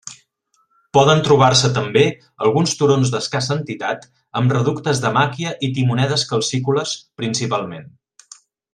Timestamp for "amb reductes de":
4.41-5.15